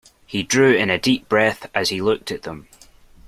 [0.25, 2.67] He drew in a deep breath as he looked at them.